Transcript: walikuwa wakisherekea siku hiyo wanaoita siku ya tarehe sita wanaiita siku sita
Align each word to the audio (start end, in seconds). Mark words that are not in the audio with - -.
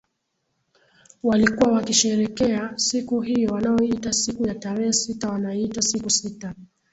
walikuwa 1.23 1.71
wakisherekea 1.71 2.73
siku 2.77 3.21
hiyo 3.21 3.49
wanaoita 3.53 4.13
siku 4.13 4.47
ya 4.47 4.55
tarehe 4.55 4.93
sita 4.93 5.29
wanaiita 5.31 5.81
siku 5.81 6.09
sita 6.09 6.55